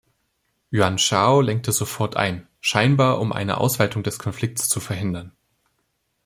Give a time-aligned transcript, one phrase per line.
[0.71, 5.31] Yuan Shao lenkte sofort ein, scheinbar um eine Ausweitung des Konflikts zu verhindern.